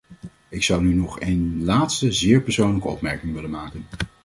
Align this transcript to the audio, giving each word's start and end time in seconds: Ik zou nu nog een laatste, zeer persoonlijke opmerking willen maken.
Ik 0.49 0.63
zou 0.63 0.83
nu 0.83 0.93
nog 0.93 1.19
een 1.19 1.63
laatste, 1.63 2.11
zeer 2.11 2.41
persoonlijke 2.41 2.87
opmerking 2.87 3.33
willen 3.33 3.49
maken. 3.49 3.85